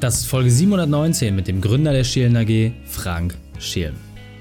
Das 0.00 0.20
ist 0.20 0.28
Folge 0.28 0.50
719 0.50 1.36
mit 1.36 1.46
dem 1.46 1.60
Gründer 1.60 1.92
der 1.92 2.04
Schelen 2.04 2.34
AG, 2.34 2.72
Frank 2.86 3.36
Schelen. 3.58 3.96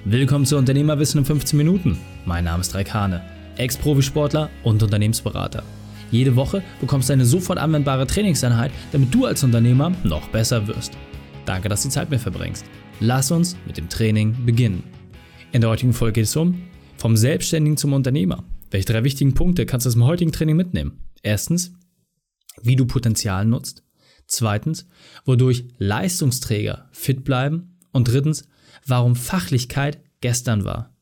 Willkommen 0.05 0.45
zu 0.45 0.55
Unternehmerwissen 0.55 1.19
in 1.19 1.25
15 1.25 1.57
Minuten. 1.57 1.97
Mein 2.25 2.45
Name 2.45 2.61
ist 2.61 2.73
Raik 2.73 2.93
Hane, 2.93 3.21
Ex-Profisportler 3.57 4.49
und 4.63 4.81
Unternehmensberater. 4.81 5.63
Jede 6.11 6.37
Woche 6.37 6.63
bekommst 6.79 7.09
du 7.09 7.13
eine 7.13 7.25
sofort 7.25 7.59
anwendbare 7.59 8.07
Trainingseinheit, 8.07 8.71
damit 8.93 9.13
du 9.13 9.25
als 9.25 9.43
Unternehmer 9.43 9.91
noch 10.05 10.29
besser 10.29 10.65
wirst. 10.65 10.93
Danke, 11.43 11.67
dass 11.67 11.81
du 11.81 11.89
die 11.89 11.93
Zeit 11.93 12.09
mir 12.09 12.19
verbringst. 12.19 12.63
Lass 13.01 13.29
uns 13.29 13.57
mit 13.67 13.75
dem 13.75 13.89
Training 13.89 14.37
beginnen. 14.45 14.81
In 15.51 15.59
der 15.59 15.71
heutigen 15.71 15.91
Folge 15.91 16.13
geht 16.13 16.27
es 16.27 16.35
um 16.37 16.61
vom 16.95 17.17
Selbstständigen 17.17 17.75
zum 17.75 17.91
Unternehmer. 17.91 18.45
Welche 18.71 18.93
drei 18.93 19.03
wichtigen 19.03 19.33
Punkte 19.33 19.65
kannst 19.65 19.85
du 19.85 19.89
aus 19.89 19.95
dem 19.95 20.05
heutigen 20.05 20.31
Training 20.31 20.55
mitnehmen? 20.55 21.03
Erstens, 21.21 21.73
wie 22.61 22.77
du 22.77 22.85
Potenzial 22.85 23.43
nutzt. 23.43 23.83
Zweitens, 24.29 24.87
wodurch 25.25 25.65
Leistungsträger 25.79 26.87
fit 26.91 27.23
bleiben. 27.23 27.77
Und 27.91 28.07
drittens, 28.07 28.47
warum 28.85 29.15
Fachlichkeit 29.15 30.01
gestern 30.21 30.63
war. 30.63 30.95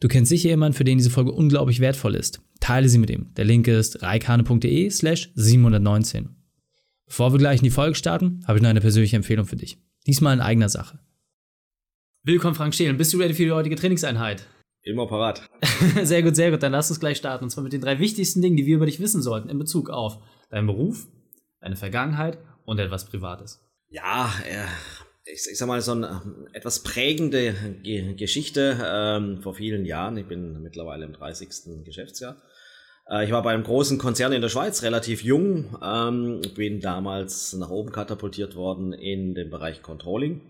Du 0.00 0.08
kennst 0.08 0.30
sicher 0.30 0.48
jemanden, 0.48 0.76
für 0.76 0.84
den 0.84 0.96
diese 0.98 1.10
Folge 1.10 1.32
unglaublich 1.32 1.80
wertvoll 1.80 2.14
ist. 2.14 2.40
Teile 2.60 2.88
sie 2.88 2.98
mit 2.98 3.10
ihm. 3.10 3.34
Der 3.36 3.44
Link 3.44 3.68
ist 3.68 4.02
reikane.de 4.02 4.90
slash 4.90 5.30
719. 5.34 6.36
Bevor 7.06 7.32
wir 7.32 7.38
gleich 7.38 7.60
in 7.60 7.64
die 7.64 7.70
Folge 7.70 7.94
starten, 7.94 8.42
habe 8.46 8.58
ich 8.58 8.62
noch 8.62 8.70
eine 8.70 8.80
persönliche 8.80 9.16
Empfehlung 9.16 9.44
für 9.44 9.56
dich. 9.56 9.78
Diesmal 10.06 10.34
in 10.34 10.40
eigener 10.40 10.68
Sache. 10.70 11.00
Willkommen, 12.22 12.54
Frank 12.54 12.74
Schelen. 12.74 12.96
Bist 12.96 13.12
du 13.12 13.18
ready 13.18 13.34
für 13.34 13.44
die 13.44 13.52
heutige 13.52 13.76
Trainingseinheit? 13.76 14.46
Immer 14.82 15.06
parat. 15.06 15.48
sehr 16.02 16.22
gut, 16.22 16.34
sehr 16.34 16.50
gut. 16.50 16.62
Dann 16.62 16.72
lass 16.72 16.88
uns 16.90 17.00
gleich 17.00 17.18
starten. 17.18 17.44
Und 17.44 17.50
zwar 17.50 17.64
mit 17.64 17.74
den 17.74 17.82
drei 17.82 17.98
wichtigsten 17.98 18.40
Dingen, 18.40 18.56
die 18.56 18.64
wir 18.64 18.76
über 18.76 18.86
dich 18.86 19.00
wissen 19.00 19.20
sollten 19.20 19.50
in 19.50 19.58
Bezug 19.58 19.90
auf 19.90 20.18
deinen 20.50 20.66
Beruf, 20.66 21.08
deine 21.60 21.76
Vergangenheit 21.76 22.38
und 22.64 22.78
etwas 22.78 23.06
Privates. 23.06 23.60
Ja, 23.90 24.30
ich, 25.24 25.46
ich 25.50 25.58
sag 25.58 25.68
mal, 25.68 25.80
so 25.80 25.92
eine 25.92 26.22
etwas 26.52 26.82
prägende 26.82 27.54
Geschichte 28.16 28.78
ähm, 28.84 29.42
vor 29.42 29.54
vielen 29.54 29.84
Jahren. 29.84 30.16
Ich 30.16 30.26
bin 30.26 30.62
mittlerweile 30.62 31.04
im 31.04 31.12
30. 31.12 31.84
Geschäftsjahr. 31.84 32.36
Äh, 33.08 33.24
ich 33.24 33.32
war 33.32 33.42
bei 33.42 33.52
einem 33.52 33.64
großen 33.64 33.98
Konzern 33.98 34.32
in 34.32 34.42
der 34.42 34.48
Schweiz, 34.48 34.82
relativ 34.82 35.22
jung, 35.22 35.76
ähm, 35.82 36.42
bin 36.54 36.80
damals 36.80 37.52
nach 37.54 37.70
oben 37.70 37.92
katapultiert 37.92 38.54
worden 38.56 38.92
in 38.92 39.34
den 39.34 39.50
Bereich 39.50 39.82
Controlling. 39.82 40.40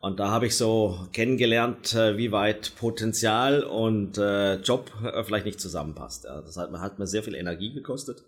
Und 0.00 0.20
da 0.20 0.30
habe 0.30 0.46
ich 0.46 0.56
so 0.56 1.08
kennengelernt, 1.12 1.94
äh, 1.94 2.16
wie 2.16 2.30
weit 2.30 2.72
Potenzial 2.76 3.64
und 3.64 4.16
äh, 4.16 4.56
Job 4.56 4.92
äh, 5.02 5.24
vielleicht 5.24 5.46
nicht 5.46 5.60
zusammenpasst. 5.60 6.24
Das 6.24 6.56
hat, 6.56 6.70
hat 6.72 6.98
mir 7.00 7.08
sehr 7.08 7.24
viel 7.24 7.34
Energie 7.34 7.72
gekostet. 7.72 8.22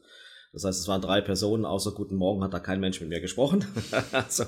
Das 0.53 0.65
heißt, 0.65 0.81
es 0.81 0.89
waren 0.89 1.01
drei 1.01 1.21
Personen, 1.21 1.65
außer 1.65 1.93
Guten 1.93 2.17
Morgen 2.17 2.43
hat 2.43 2.53
da 2.53 2.59
kein 2.59 2.81
Mensch 2.81 3.01
mit 3.01 3.09
mir 3.09 3.21
gesprochen. 3.21 3.65
also, 4.13 4.45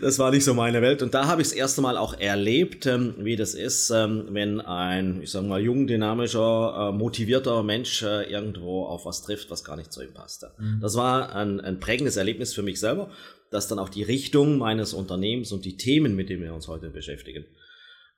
das 0.00 0.20
war 0.20 0.30
nicht 0.30 0.44
so 0.44 0.54
meine 0.54 0.82
Welt. 0.82 1.02
Und 1.02 1.14
da 1.14 1.26
habe 1.26 1.42
ich 1.42 1.48
das 1.48 1.56
erste 1.56 1.80
Mal 1.80 1.96
auch 1.96 2.14
erlebt, 2.14 2.86
ähm, 2.86 3.14
wie 3.18 3.34
das 3.34 3.54
ist, 3.54 3.90
ähm, 3.90 4.28
wenn 4.30 4.60
ein, 4.60 5.20
ich 5.20 5.32
sage 5.32 5.48
mal, 5.48 5.60
jung, 5.60 5.88
dynamischer, 5.88 6.90
äh, 6.90 6.96
motivierter 6.96 7.64
Mensch 7.64 8.04
äh, 8.04 8.30
irgendwo 8.30 8.84
auf 8.84 9.04
was 9.04 9.22
trifft, 9.22 9.50
was 9.50 9.64
gar 9.64 9.76
nicht 9.76 9.92
zu 9.92 10.00
ihm 10.02 10.14
passt. 10.14 10.46
Mhm. 10.58 10.78
Das 10.80 10.94
war 10.94 11.34
ein, 11.34 11.60
ein 11.60 11.80
prägendes 11.80 12.16
Erlebnis 12.16 12.54
für 12.54 12.62
mich 12.62 12.78
selber, 12.78 13.10
das 13.50 13.66
dann 13.66 13.80
auch 13.80 13.88
die 13.88 14.04
Richtung 14.04 14.58
meines 14.58 14.94
Unternehmens 14.94 15.50
und 15.50 15.64
die 15.64 15.76
Themen, 15.76 16.14
mit 16.14 16.28
denen 16.30 16.44
wir 16.44 16.54
uns 16.54 16.68
heute 16.68 16.88
beschäftigen, 16.88 17.46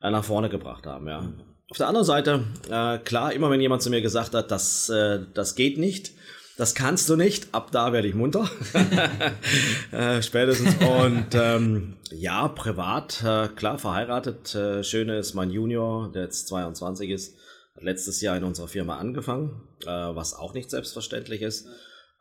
äh, 0.03 0.11
nach 0.11 0.25
vorne 0.25 0.51
gebracht 0.51 0.85
haben. 0.85 1.09
Ja. 1.09 1.23
Mhm. 1.23 1.41
Auf 1.71 1.79
der 1.79 1.89
anderen 1.89 2.05
Seite, 2.05 2.45
klar, 3.05 3.33
immer 3.33 3.51
wenn 3.51 3.61
jemand 3.61 3.81
zu 3.81 3.89
mir 3.89 4.03
gesagt 4.03 4.35
hat, 4.35 4.51
das, 4.51 4.93
das 5.33 5.55
geht 5.55 5.79
nicht, 5.79 6.13
das 6.57 6.75
kannst 6.75 7.09
du 7.09 7.17
nicht. 7.17 7.49
Ab 7.53 7.71
da 7.73 7.93
werde 7.93 8.07
ich 8.09 8.15
munter. 8.15 8.49
äh, 9.93 10.23
spätestens. 10.23 10.75
Und 10.77 11.29
ähm, 11.35 11.97
ja, 12.11 12.49
privat, 12.49 13.23
äh, 13.25 13.49
klar, 13.49 13.79
verheiratet. 13.79 14.55
Äh, 14.55 14.85
Schöne 14.85 15.19
ist 15.19 15.35
mein 15.35 15.51
Junior, 15.51 16.13
der 16.13 16.25
jetzt 16.25 16.49
22 16.49 17.11
ist. 17.11 17.37
Hat 17.75 17.83
letztes 17.83 18.21
Jahr 18.21 18.37
in 18.37 18.45
unserer 18.45 18.69
Firma 18.69 18.99
angefangen, 18.99 19.63
äh, 19.83 19.87
was 19.87 20.35
auch 20.35 20.55
nicht 20.55 20.71
selbstverständlich 20.71 21.43
ist. 21.43 21.67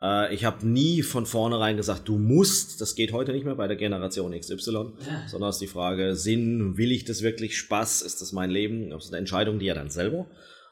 Äh, 0.02 0.34
ich 0.34 0.44
habe 0.44 0.66
nie 0.66 1.02
von 1.02 1.26
vornherein 1.26 1.76
gesagt, 1.76 2.08
du 2.08 2.18
musst, 2.18 2.80
das 2.80 2.96
geht 2.96 3.12
heute 3.12 3.32
nicht 3.32 3.44
mehr 3.44 3.54
bei 3.54 3.68
der 3.68 3.76
Generation 3.76 4.38
XY, 4.38 4.72
ja. 4.72 4.94
sondern 5.28 5.50
es 5.50 5.56
ist 5.56 5.62
die 5.62 5.68
Frage, 5.68 6.16
Sinn, 6.16 6.76
will 6.76 6.90
ich 6.90 7.04
das 7.04 7.22
wirklich, 7.22 7.56
Spaß, 7.56 8.02
ist 8.02 8.20
das 8.20 8.32
mein 8.32 8.50
Leben? 8.50 8.90
Das 8.90 9.04
ist 9.04 9.10
eine 9.12 9.18
Entscheidung, 9.18 9.60
die 9.60 9.68
er 9.68 9.76
dann 9.76 9.90
selber 9.90 10.26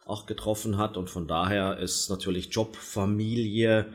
auch 0.06 0.26
getroffen 0.26 0.78
hat. 0.78 0.96
Und 0.96 1.10
von 1.10 1.26
daher 1.26 1.78
ist 1.78 2.08
natürlich 2.10 2.52
Job, 2.52 2.76
Familie 2.76 3.86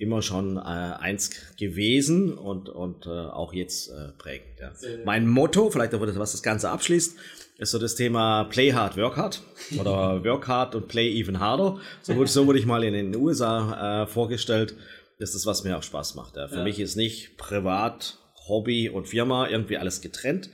immer 0.00 0.22
schon 0.22 0.56
äh, 0.56 0.60
eins 0.60 1.30
gewesen 1.58 2.32
und, 2.32 2.70
und 2.70 3.06
äh, 3.06 3.10
auch 3.10 3.52
jetzt 3.52 3.90
äh, 3.90 4.12
prägend. 4.16 4.58
Ja. 4.58 4.72
Mein 5.04 5.28
Motto, 5.28 5.70
vielleicht 5.70 5.94
auch 5.94 6.00
was 6.00 6.32
das 6.32 6.42
Ganze 6.42 6.70
abschließt, 6.70 7.18
ist 7.58 7.70
so 7.70 7.78
das 7.78 7.94
Thema 7.96 8.44
Play 8.44 8.72
hard, 8.72 8.96
work 8.96 9.18
hard 9.18 9.42
oder 9.78 10.24
work 10.24 10.48
hard 10.48 10.74
und 10.74 10.88
play 10.88 11.12
even 11.12 11.38
harder. 11.38 11.78
So 12.00 12.16
wurde, 12.16 12.30
so 12.30 12.46
wurde 12.46 12.58
ich 12.58 12.64
mal 12.64 12.82
in 12.82 12.94
den 12.94 13.14
USA 13.14 14.02
äh, 14.02 14.06
vorgestellt. 14.06 14.74
Das 15.18 15.34
ist, 15.34 15.44
was 15.44 15.64
mir 15.64 15.76
auch 15.76 15.82
Spaß 15.82 16.14
macht. 16.14 16.36
Ja. 16.36 16.48
Für 16.48 16.56
ja. 16.56 16.64
mich 16.64 16.80
ist 16.80 16.96
nicht 16.96 17.36
privat, 17.36 18.16
Hobby 18.48 18.88
und 18.88 19.06
Firma 19.06 19.48
irgendwie 19.48 19.76
alles 19.76 20.00
getrennt, 20.00 20.48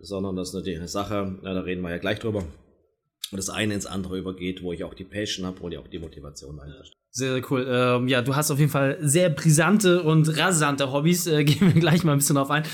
sondern 0.00 0.36
das 0.36 0.54
ist 0.54 0.66
eine 0.66 0.86
Sache, 0.86 1.38
ja, 1.42 1.54
da 1.54 1.60
reden 1.60 1.82
wir 1.82 1.90
ja 1.90 1.98
gleich 1.98 2.20
drüber, 2.20 2.44
und 3.32 3.38
das 3.38 3.48
eine 3.48 3.72
ins 3.72 3.86
andere 3.86 4.18
übergeht, 4.18 4.62
wo 4.62 4.72
ich 4.72 4.84
auch 4.84 4.92
die 4.92 5.04
Passion 5.04 5.46
habe, 5.46 5.60
wo 5.60 5.68
ich 5.68 5.78
auch 5.78 5.88
die 5.88 5.98
Motivation 5.98 6.58
dahinter. 6.58 6.84
Sehr, 7.10 7.32
sehr 7.32 7.50
cool. 7.50 7.66
Ähm, 7.68 8.08
ja, 8.08 8.20
du 8.20 8.36
hast 8.36 8.50
auf 8.50 8.58
jeden 8.58 8.70
Fall 8.70 8.98
sehr 9.00 9.30
brisante 9.30 10.02
und 10.02 10.38
rasante 10.38 10.92
Hobbys. 10.92 11.26
Äh, 11.26 11.44
gehen 11.44 11.72
wir 11.72 11.80
gleich 11.80 12.04
mal 12.04 12.12
ein 12.12 12.18
bisschen 12.18 12.36
drauf 12.36 12.50
ein. 12.50 12.64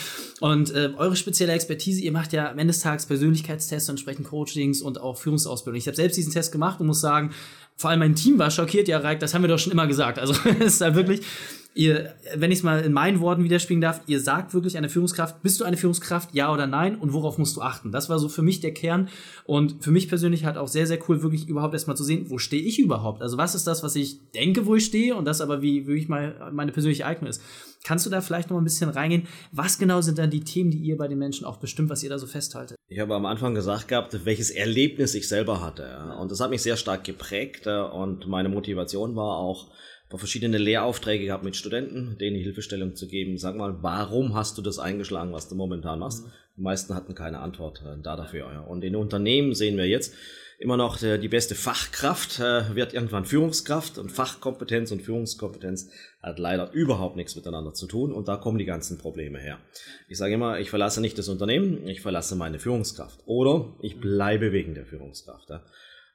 Und 0.41 0.75
äh, 0.75 0.91
eure 0.97 1.15
spezielle 1.15 1.53
Expertise, 1.53 2.01
ihr 2.01 2.13
macht 2.13 2.33
ja 2.33 2.51
am 2.51 2.59
Ende 2.59 2.73
des 2.73 2.81
Tages 2.81 3.07
Persönlichkeitstests 3.07 3.89
und 3.89 3.95
entsprechend 3.95 4.27
Coachings 4.27 4.83
und 4.83 5.01
auch 5.01 5.17
Führungsausbildung. 5.17 5.79
Ich 5.79 5.87
habe 5.87 5.97
selbst 5.97 6.17
diesen 6.17 6.33
Test 6.33 6.51
gemacht 6.51 6.81
und 6.81 6.89
muss 6.89 7.01
sagen, 7.01 7.33
vor 7.77 7.91
allem 7.91 8.01
mein 8.01 8.17
Team 8.17 8.39
war 8.39 8.51
schockiert, 8.51 8.89
ja, 8.89 8.99
Reik, 8.99 9.21
das 9.21 9.35
haben 9.35 9.43
wir 9.43 9.49
doch 9.49 9.59
schon 9.59 9.73
immer 9.73 9.87
gesagt. 9.87 10.19
Also 10.19 10.35
es 10.61 10.75
ist 10.75 10.81
halt 10.81 10.97
wirklich, 10.97 11.21
ihr, 11.79 12.13
wenn 12.35 12.51
ich 12.51 12.59
es 12.59 12.65
mal 12.65 12.81
in 12.81 12.93
meinen 12.93 13.21
Worten 13.21 13.45
widerspiegeln 13.45 13.81
darf, 13.81 14.01
ihr 14.09 14.19
sagt 14.21 14.53
wirklich 14.53 14.77
eine 14.77 14.89
Führungskraft, 14.89 15.43
bist 15.45 15.61
du 15.61 15.65
eine 15.65 15.77
Führungskraft, 15.77 16.35
ja 16.35 16.53
oder 16.53 16.67
nein 16.67 16.97
und 16.97 17.13
worauf 17.13 17.39
musst 17.39 17.57
du 17.57 17.63
achten? 17.63 17.93
Das 17.93 18.09
war 18.09 18.19
so 18.19 18.29
für 18.29 18.43
mich 18.43 18.59
der 18.59 18.75
Kern 18.75 19.09
und 19.45 19.85
für 19.85 19.93
mich 19.93 20.09
persönlich 20.09 20.45
halt 20.45 20.57
auch 20.57 20.67
sehr, 20.67 20.89
sehr 20.89 20.99
cool, 21.09 21.23
wirklich 21.23 21.47
überhaupt 21.47 21.75
erstmal 21.75 21.97
zu 21.97 22.03
sehen, 22.03 22.27
wo 22.31 22.39
stehe 22.39 22.63
ich 22.63 22.81
überhaupt? 22.81 23.23
Also 23.23 23.39
was 23.39 23.55
ist 23.55 23.69
das, 23.69 23.85
was 23.85 23.95
ich 23.95 24.19
denke, 24.33 24.67
wo 24.67 24.75
ich 24.75 24.87
stehe 24.87 25.15
und 25.15 25.25
das 25.25 25.41
aber, 25.41 25.63
wie 25.63 25.87
wirklich 25.87 26.09
mal 26.09 26.51
meine 26.53 26.73
persönliche 26.73 27.07
Eignung 27.07 27.31
ist. 27.31 27.41
Kannst 27.85 28.05
du 28.05 28.11
da 28.11 28.21
vielleicht 28.23 28.51
noch 28.51 28.59
ein 28.59 28.65
bisschen 28.65 28.91
reingehen? 28.91 29.29
Was 29.53 29.79
genau 29.79 30.01
sind 30.01 30.19
dann 30.19 30.31
die 30.31 30.41
Themen, 30.41 30.73
die 30.73 30.79
ihr 30.79 30.97
bei 30.97 31.07
den 31.07 31.19
Menschen 31.19 31.47
auch 31.47 31.59
bestimmt, 31.59 31.91
was 31.91 32.03
ihr 32.03 32.11
da 32.11 32.19
so 32.19 32.27
festhaltet? 32.27 32.77
Ich 32.89 32.99
habe 32.99 33.15
am 33.15 33.25
Anfang 33.25 33.55
gesagt 33.55 33.87
gehabt, 33.87 34.19
welches 34.25 34.51
Erlebnis 34.51 35.15
ich 35.15 35.29
selber 35.29 35.61
hatte. 35.61 35.97
Und 36.21 36.33
das 36.33 36.41
hat 36.41 36.51
mich 36.51 36.61
sehr 36.61 36.77
stark 36.77 37.05
geprägt 37.05 37.69
und 37.69 38.27
meine 38.27 38.49
Motivation 38.49 39.15
war 39.15 39.37
auch, 39.37 39.69
verschiedene 40.17 40.57
Lehraufträge 40.57 41.27
gehabt 41.27 41.45
mit 41.45 41.57
Studenten, 41.57 42.17
denen 42.19 42.37
Hilfestellung 42.37 42.97
zu 42.97 43.09
geben. 43.09 43.37
Sag 43.37 43.57
mal, 43.57 43.83
warum 43.83 44.35
hast 44.35 44.57
du 44.57 44.63
das 44.63 44.79
eingeschlagen, 44.79 45.33
was 45.33 45.49
du 45.49 45.55
momentan 45.55 45.99
machst? 45.99 46.25
Mhm. 46.25 46.31
Die 46.57 46.63
meisten 46.63 46.95
hatten 46.95 47.15
keine 47.15 47.41
Antwort 47.41 47.83
äh, 47.87 48.01
da 48.03 48.17
dafür. 48.17 48.51
Ja. 48.53 48.61
Und 48.61 48.83
in 48.85 48.97
Unternehmen 48.97 49.55
sehen 49.55 49.77
wir 49.77 49.87
jetzt 49.87 50.15
immer 50.59 50.77
noch 50.77 51.03
äh, 51.03 51.19
die 51.19 51.29
beste 51.29 51.55
Fachkraft 51.55 52.41
äh, 52.41 52.75
wird 52.75 52.93
irgendwann 52.93 53.25
Führungskraft 53.25 53.97
und 53.99 54.11
Fachkompetenz 54.11 54.91
und 54.91 55.03
Führungskompetenz 55.03 55.91
hat 56.21 56.39
leider 56.39 56.73
überhaupt 56.73 57.17
nichts 57.17 57.37
miteinander 57.37 57.75
zu 57.75 57.87
tun 57.87 58.13
und 58.13 58.29
da 58.29 58.37
kommen 58.37 58.59
die 58.59 58.65
ganzen 58.65 58.99
Probleme 58.99 59.39
her. 59.39 59.59
Ich 60.09 60.19
sage 60.19 60.35
immer, 60.35 60.59
ich 60.59 60.71
verlasse 60.71 61.01
nicht 61.01 61.17
das 61.17 61.29
Unternehmen, 61.29 61.87
ich 61.87 62.01
verlasse 62.01 62.35
meine 62.35 62.59
Führungskraft 62.59 63.21
oder 63.27 63.77
ich 63.83 64.01
bleibe 64.01 64.53
wegen 64.53 64.75
der 64.75 64.85
Führungskraft. 64.85 65.49
Ja. 65.51 65.63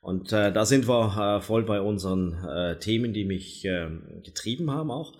Und 0.03 0.33
äh, 0.33 0.51
da 0.51 0.65
sind 0.65 0.89
wir 0.89 1.37
äh, 1.37 1.41
voll 1.41 1.63
bei 1.63 1.79
unseren 1.79 2.33
äh, 2.43 2.77
Themen, 2.77 3.13
die 3.13 3.23
mich 3.23 3.63
äh, 3.63 3.87
getrieben 4.21 4.69
haben 4.69 4.91
auch. 4.91 5.13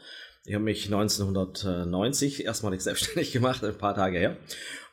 Ich 0.46 0.54
habe 0.54 0.66
mich 0.66 0.86
1990 0.88 2.44
erstmalig 2.44 2.82
selbstständig 2.84 3.32
gemacht, 3.32 3.64
ein 3.64 3.78
paar 3.78 3.96
Tage 3.96 4.20
her. 4.20 4.38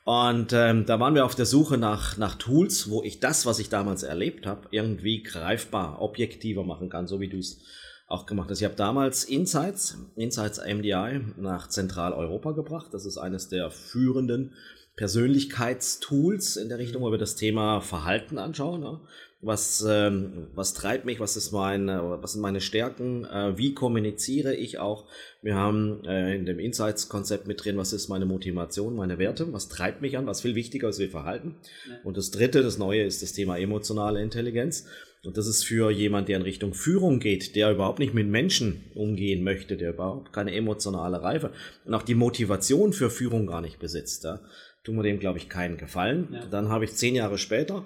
Und 0.05 0.53
ähm, 0.53 0.87
da 0.87 1.01
waren 1.01 1.17
wir 1.17 1.25
auf 1.25 1.35
der 1.35 1.45
Suche 1.45 1.77
nach, 1.77 2.17
nach 2.17 2.37
Tools, 2.37 2.89
wo 2.89 3.03
ich 3.03 3.19
das, 3.19 3.47
was 3.47 3.59
ich 3.59 3.69
damals 3.69 4.05
erlebt 4.05 4.47
habe, 4.47 4.69
irgendwie 4.71 5.25
greifbar, 5.25 6.01
objektiver 6.01 6.63
machen 6.63 6.89
kann, 6.89 7.09
so 7.09 7.21
wie 7.21 7.29
du 7.29 7.39
es 7.39 7.61
auch 8.07 8.27
gemacht 8.27 8.49
hast. 8.49 8.61
Ich 8.61 8.65
habe 8.65 8.77
damals 8.77 9.25
Insights, 9.25 9.99
Insights 10.15 10.61
MDI 10.65 11.21
nach 11.37 11.69
Zentraleuropa 11.69 12.53
gebracht. 12.53 12.89
Das 12.93 13.07
ist 13.07 13.19
eines 13.19 13.49
der 13.49 13.73
führenden 13.73 14.55
Persönlichkeitstools 14.95 16.57
in 16.57 16.69
der 16.69 16.79
Richtung, 16.79 17.03
wo 17.03 17.11
wir 17.11 17.19
das 17.19 17.35
Thema 17.35 17.81
Verhalten 17.81 18.39
anschauen. 18.39 18.83
Ja. 18.83 19.01
Was, 19.43 19.85
ähm, 19.89 20.49
was 20.55 20.75
treibt 20.75 21.07
mich, 21.07 21.19
was, 21.19 21.37
ist 21.37 21.51
mein, 21.53 21.89
was 21.89 22.33
sind 22.33 22.43
meine 22.43 22.61
Stärken, 22.61 23.25
äh, 23.25 23.57
wie 23.57 23.73
kommuniziere 23.73 24.55
ich 24.55 24.79
auch. 24.79 25.07
Wir 25.41 25.55
haben 25.55 26.05
äh, 26.05 26.37
in 26.37 26.45
dem 26.45 26.59
Insights-Konzept 26.59 27.47
mit 27.47 27.65
drin, 27.65 27.79
was 27.79 27.95
ist 27.95 28.09
meine 28.09 28.27
Motivation, 28.27 28.95
meine 28.95 29.19
Werte, 29.19 29.51
was 29.53 29.69
treibt 29.69 30.03
mich 30.03 30.19
an, 30.19 30.27
was 30.27 30.43
viel 30.43 30.55
wichtiger 30.55 30.91
ist 30.91 30.99
wie 30.99 31.09
Verhalten. 31.09 31.57
Ja. 31.89 31.97
Und 32.05 32.19
das 32.19 32.31
dritte, 32.31 32.63
das 32.63 32.77
neue, 32.77 33.05
ist 33.05 33.23
das 33.23 33.33
Thema 33.33 33.57
emotionale 33.57 34.23
Intelligenz. 34.23 34.87
Und 35.25 35.37
das 35.37 35.47
ist 35.47 35.65
für 35.65 35.91
jemand, 35.91 36.29
der 36.29 36.37
in 36.37 36.43
Richtung 36.43 36.73
Führung 36.75 37.19
geht, 37.19 37.55
der 37.57 37.71
überhaupt 37.71 37.99
nicht 37.99 38.15
mit 38.15 38.27
Menschen 38.27 38.91
umgehen 38.95 39.43
möchte, 39.43 39.77
der 39.77 39.91
überhaupt 39.91 40.33
keine 40.33 40.55
emotionale 40.55 41.23
Reife 41.23 41.53
und 41.85 41.95
auch 41.95 42.03
die 42.03 42.15
Motivation 42.15 42.93
für 42.93 43.11
Führung 43.11 43.47
gar 43.47 43.61
nicht 43.61 43.79
besitzt. 43.79 44.25
Da 44.25 44.41
tun 44.83 44.97
wir 44.97 45.03
dem, 45.03 45.19
glaube 45.19 45.39
ich, 45.39 45.49
keinen 45.51 45.77
Gefallen. 45.77 46.29
Ja. 46.33 46.47
Dann 46.47 46.71
habe 46.71 46.85
ich 46.85 46.95
zehn 46.95 47.15
Jahre 47.15 47.37
später 47.37 47.85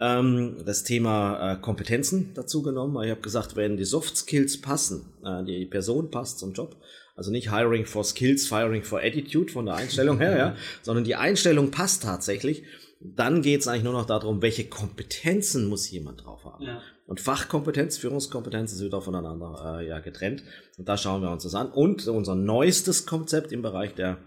ähm, 0.00 0.56
das 0.64 0.84
Thema 0.84 1.52
äh, 1.52 1.56
Kompetenzen 1.56 2.32
dazu 2.34 2.62
genommen. 2.62 3.02
Ich 3.04 3.10
habe 3.10 3.20
gesagt, 3.20 3.56
wenn 3.56 3.76
die 3.76 3.84
Soft 3.84 4.16
Skills 4.16 4.60
passen, 4.60 5.12
äh, 5.24 5.44
die 5.44 5.66
Person 5.66 6.10
passt 6.10 6.38
zum 6.38 6.52
Job, 6.52 6.76
also 7.16 7.30
nicht 7.30 7.52
Hiring 7.52 7.84
for 7.84 8.04
Skills, 8.04 8.46
Firing 8.46 8.84
for 8.84 9.00
Attitude 9.00 9.52
von 9.52 9.66
der 9.66 9.74
Einstellung 9.74 10.18
her, 10.18 10.38
ja, 10.38 10.56
sondern 10.82 11.04
die 11.04 11.16
Einstellung 11.16 11.70
passt 11.70 12.04
tatsächlich, 12.04 12.62
dann 13.00 13.42
geht 13.42 13.60
es 13.60 13.68
eigentlich 13.68 13.84
nur 13.84 13.92
noch 13.92 14.06
darum, 14.06 14.42
welche 14.42 14.64
Kompetenzen 14.64 15.66
muss 15.66 15.90
jemand 15.90 16.24
drauf 16.24 16.44
haben. 16.44 16.64
Ja. 16.64 16.80
Und 17.06 17.20
Fachkompetenz, 17.20 17.96
Führungskompetenz 17.96 18.72
ist 18.72 18.84
wieder 18.84 19.00
voneinander 19.00 19.78
äh, 19.80 19.88
ja, 19.88 20.00
getrennt. 20.00 20.42
Und 20.76 20.88
da 20.88 20.96
schauen 20.96 21.22
wir 21.22 21.30
uns 21.30 21.44
das 21.44 21.54
an. 21.54 21.70
Und 21.70 22.06
unser 22.06 22.34
neuestes 22.34 23.06
Konzept 23.06 23.50
im 23.52 23.62
Bereich 23.62 23.94
der 23.94 24.18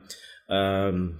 ähm, 0.49 1.19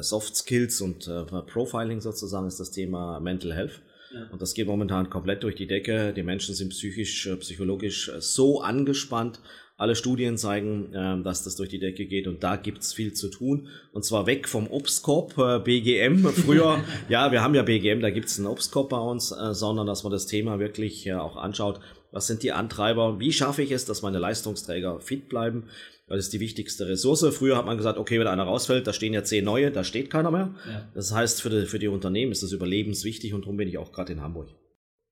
Soft 0.00 0.36
Skills 0.36 0.80
und 0.80 1.08
äh, 1.08 1.24
Profiling 1.24 2.00
sozusagen 2.00 2.46
ist 2.46 2.60
das 2.60 2.70
Thema 2.70 3.20
Mental 3.20 3.52
Health. 3.52 3.82
Und 4.30 4.42
das 4.42 4.54
geht 4.54 4.66
momentan 4.66 5.10
komplett 5.10 5.42
durch 5.42 5.54
die 5.54 5.66
Decke. 5.66 6.12
Die 6.12 6.22
Menschen 6.22 6.54
sind 6.54 6.70
psychisch, 6.70 7.26
äh, 7.26 7.36
psychologisch 7.36 8.08
äh, 8.08 8.20
so 8.20 8.60
angespannt. 8.60 9.40
Alle 9.76 9.96
Studien 9.96 10.36
zeigen, 10.36 10.92
äh, 10.92 11.22
dass 11.22 11.42
das 11.42 11.56
durch 11.56 11.68
die 11.68 11.80
Decke 11.80 12.06
geht 12.06 12.28
und 12.28 12.44
da 12.44 12.54
gibt's 12.54 12.92
viel 12.92 13.12
zu 13.12 13.28
tun. 13.28 13.68
Und 13.92 14.04
zwar 14.04 14.26
weg 14.26 14.48
vom 14.48 14.68
Obstkorb, 14.68 15.36
äh, 15.36 15.58
BGM. 15.58 16.24
Früher, 16.32 16.84
ja, 17.08 17.32
wir 17.32 17.42
haben 17.42 17.54
ja 17.54 17.62
BGM, 17.62 18.00
da 18.00 18.10
gibt's 18.10 18.38
einen 18.38 18.46
Obstkorb 18.46 18.90
bei 18.90 18.98
uns, 18.98 19.32
äh, 19.32 19.52
sondern 19.52 19.86
dass 19.86 20.04
man 20.04 20.12
das 20.12 20.26
Thema 20.26 20.60
wirklich 20.60 21.06
äh, 21.06 21.14
auch 21.14 21.36
anschaut. 21.36 21.80
Was 22.12 22.28
sind 22.28 22.44
die 22.44 22.52
Antreiber? 22.52 23.18
Wie 23.18 23.32
schaffe 23.32 23.62
ich 23.62 23.72
es, 23.72 23.84
dass 23.84 24.02
meine 24.02 24.20
Leistungsträger 24.20 25.00
fit 25.00 25.28
bleiben? 25.28 25.64
Das 26.06 26.18
ist 26.18 26.32
die 26.32 26.40
wichtigste 26.40 26.86
Ressource. 26.86 27.26
Früher 27.32 27.56
hat 27.56 27.66
man 27.66 27.76
gesagt, 27.76 27.98
okay, 27.98 28.20
wenn 28.20 28.28
einer 28.28 28.44
rausfällt, 28.44 28.86
da 28.86 28.92
stehen 28.92 29.14
ja 29.14 29.24
zehn 29.24 29.44
neue, 29.44 29.72
da 29.72 29.82
steht 29.82 30.10
keiner 30.10 30.30
mehr. 30.30 30.54
Ja. 30.68 30.88
Das 30.94 31.12
heißt, 31.12 31.42
für 31.42 31.50
die, 31.50 31.66
für 31.66 31.80
die 31.80 31.88
Unternehmen 31.88 32.30
ist 32.30 32.44
das 32.44 32.52
überlebenswichtig 32.52 33.34
und 33.34 33.40
darum 33.40 33.56
bin 33.56 33.68
ich 33.68 33.78
auch 33.78 33.90
gerade 33.90 34.12
in 34.12 34.20
Hamburg. 34.20 34.50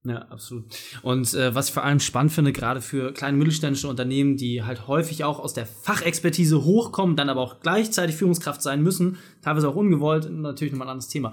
Ja, 0.04 0.18
absolut. 0.30 0.64
Und 1.02 1.32
äh, 1.34 1.54
was 1.54 1.68
ich 1.68 1.74
vor 1.74 1.84
allem 1.84 2.00
spannend 2.00 2.32
finde, 2.32 2.52
gerade 2.52 2.80
für 2.80 3.12
kleine 3.12 3.36
mittelständische 3.36 3.86
Unternehmen, 3.86 4.36
die 4.36 4.64
halt 4.64 4.88
häufig 4.88 5.22
auch 5.22 5.38
aus 5.38 5.54
der 5.54 5.64
Fachexpertise 5.64 6.64
hochkommen, 6.64 7.14
dann 7.14 7.28
aber 7.28 7.40
auch 7.40 7.60
gleichzeitig 7.60 8.16
Führungskraft 8.16 8.62
sein 8.62 8.82
müssen, 8.82 9.18
teilweise 9.42 9.68
auch 9.68 9.76
ungewollt, 9.76 10.28
natürlich 10.28 10.72
nochmal 10.72 10.88
ein 10.88 10.92
anderes 10.92 11.08
Thema. 11.08 11.32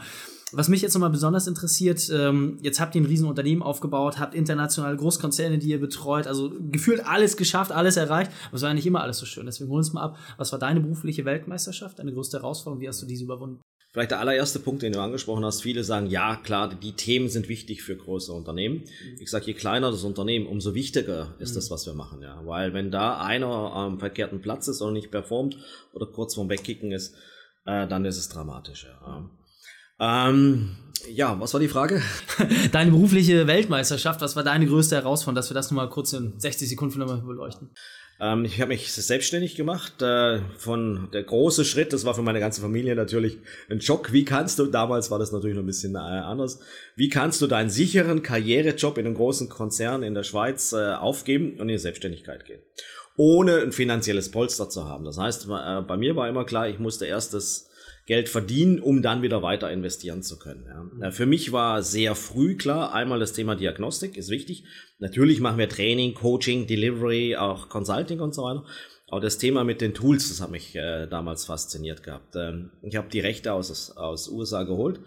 Was 0.52 0.68
mich 0.68 0.82
jetzt 0.82 0.94
nochmal 0.94 1.10
besonders 1.10 1.48
interessiert, 1.48 2.10
ähm, 2.12 2.58
jetzt 2.62 2.80
habt 2.80 2.94
ihr 2.94 3.02
ein 3.02 3.06
Riesenunternehmen 3.06 3.64
aufgebaut, 3.64 4.20
habt 4.20 4.36
internationale 4.36 4.98
Großkonzerne, 4.98 5.58
die 5.58 5.70
ihr 5.70 5.80
betreut, 5.80 6.28
also 6.28 6.52
gefühlt 6.72 7.06
alles 7.06 7.38
geschafft, 7.38 7.72
alles 7.72 7.98
erreicht, 7.98 8.32
aber 8.48 8.56
es 8.56 8.62
war 8.62 8.70
ja 8.70 8.76
nicht 8.76 8.88
immer 8.88 9.02
alles 9.02 9.18
so 9.18 9.26
schön. 9.26 9.48
Deswegen 9.48 9.70
hol 9.72 9.78
uns 9.78 9.94
mal 9.94 10.02
ab, 10.02 10.18
was 10.38 10.52
war 10.52 10.60
deine 10.60 10.80
berufliche 10.80 11.26
Weltmeisterschaft, 11.26 11.98
deine 11.98 12.14
größte 12.14 12.38
Herausforderung, 12.38 12.82
wie 12.82 12.88
hast 12.88 13.02
du 13.02 13.08
diese 13.08 13.24
überwunden? 13.24 13.62
Vielleicht 13.92 14.12
der 14.12 14.20
allererste 14.20 14.60
Punkt, 14.60 14.84
den 14.84 14.94
du 14.94 15.02
angesprochen 15.02 15.44
hast. 15.44 15.64
Viele 15.64 15.84
sagen, 15.84 16.08
ja, 16.08 16.36
klar, 16.36 16.70
die 16.70 16.94
Themen 16.94 17.28
sind 17.28 17.50
wichtig 17.50 17.82
für 17.82 17.98
größere 17.98 18.36
Unternehmen. 18.36 18.78
Mhm. 18.78 19.18
Ich 19.20 19.32
sage, 19.32 19.46
je 19.48 19.54
kleiner 19.54 19.90
das 19.90 20.04
Unternehmen, 20.04 20.46
umso 20.46 20.76
wichtiger 20.76 21.34
ist 21.40 21.52
mhm. 21.52 21.56
das, 21.56 21.72
was 21.72 21.88
wir 21.88 21.96
machen. 21.96 22.22
Ja, 22.22 22.40
Weil 22.46 22.74
wenn 22.74 22.92
da 22.92 23.20
einer 23.20 23.48
am 23.48 23.98
verkehrten 23.98 24.42
Platz 24.42 24.68
ist 24.68 24.84
oder 24.84 24.92
nicht 24.92 25.10
performt 25.10 25.58
oder 25.94 26.06
kurz 26.06 26.36
vorm 26.36 26.50
Wegkicken 26.50 26.92
ist, 26.92 27.16
äh, 27.66 27.88
dann 27.88 28.06
ist 28.06 28.18
es 28.18 28.30
dramatisch. 28.30 28.86
Ja. 28.86 29.30
Ähm, 30.00 30.76
ja, 31.12 31.40
was 31.40 31.54
war 31.54 31.60
die 31.60 31.68
Frage? 31.68 32.02
Deine 32.72 32.92
berufliche 32.92 33.48
Weltmeisterschaft, 33.48 34.22
was 34.22 34.36
war 34.36 34.44
deine 34.44 34.68
größte 34.68 34.98
Herausforderung, 34.98 35.36
dass 35.36 35.50
wir 35.50 35.56
das 35.56 35.72
nochmal 35.72 35.90
kurz 35.90 36.14
in 36.14 36.40
60 36.40 36.70
Sekunden 36.70 37.00
nochmal 37.00 37.22
beleuchten? 37.22 37.72
Ähm, 38.20 38.46
ich 38.46 38.60
habe 38.60 38.70
mich 38.70 38.92
selbstständig 38.92 39.56
gemacht. 39.56 40.02
Äh, 40.02 40.40
von 40.58 41.10
der 41.14 41.24
große 41.24 41.66
Schritt, 41.66 41.94
das 41.94 42.06
war 42.06 42.14
für 42.14 42.22
meine 42.22 42.40
ganze 42.40 42.62
Familie 42.62 42.96
natürlich 42.96 43.38
ein 43.70 43.82
Schock. 43.82 44.12
Wie 44.12 44.26
kannst 44.26 44.60
du, 44.60 44.66
damals 44.66 45.10
war 45.12 45.20
das 45.20 45.32
natürlich 45.32 45.56
noch 45.56 45.64
ein 45.64 45.68
bisschen 45.68 45.96
äh, 45.96 46.00
anders, 46.00 46.60
wie 46.96 47.10
kannst 47.10 47.42
du 47.42 47.48
deinen 47.48 47.70
sicheren 47.70 48.22
Karrierejob 48.22 48.98
in 48.98 49.06
einem 49.06 49.16
großen 49.16 49.50
Konzern 49.50 50.04
in 50.04 50.14
der 50.14 50.24
Schweiz 50.24 50.74
äh, 50.74 50.94
aufgeben 50.94 51.54
und 51.54 51.62
in 51.62 51.68
die 51.70 51.78
Selbstständigkeit 51.78 52.46
gehen? 52.46 52.62
Ohne 53.16 53.60
ein 53.60 53.72
finanzielles 53.72 54.32
Polster 54.32 54.70
zu 54.70 54.88
haben. 54.88 55.06
Das 55.06 55.18
heißt, 55.18 55.48
äh, 55.50 55.82
bei 55.82 55.98
mir 55.98 56.16
war 56.16 56.28
immer 56.28 56.46
klar, 56.46 56.68
ich 56.68 56.80
musste 56.80 57.06
erst 57.06 57.34
das 57.34 57.69
Geld 58.10 58.28
verdienen, 58.28 58.80
um 58.80 59.04
dann 59.04 59.22
wieder 59.22 59.44
weiter 59.44 59.72
investieren 59.72 60.24
zu 60.24 60.40
können. 60.40 60.66
Ja. 61.00 61.12
Für 61.12 61.28
mich 61.28 61.52
war 61.52 61.84
sehr 61.84 62.16
früh 62.16 62.58
klar, 62.58 62.92
einmal 62.92 63.20
das 63.20 63.34
Thema 63.34 63.56
Diagnostik 63.56 64.18
ist 64.18 64.32
wichtig. 64.32 64.64
Natürlich 64.98 65.40
machen 65.42 65.60
wir 65.60 65.70
Training, 65.70 66.16
Coaching, 66.16 66.66
Delivery, 66.66 67.36
auch 67.36 67.70
Consulting 67.70 68.20
und 68.20 68.34
so 68.34 68.42
weiter. 68.42 68.66
Aber 69.10 69.22
das 69.22 69.38
Thema 69.38 69.64
mit 69.64 69.80
den 69.80 69.94
Tools, 69.94 70.30
das 70.30 70.42
hat 70.42 70.50
mich 70.50 70.76
äh, 70.76 71.06
damals 71.06 71.46
fasziniert 71.46 72.02
gehabt. 72.02 72.36
Ähm, 72.36 72.72
ich 72.82 72.96
habe 72.96 73.10
die 73.14 73.20
Rechte 73.20 73.54
aus, 73.54 73.96
aus 73.96 74.28
USA 74.28 74.64
geholt, 74.64 75.02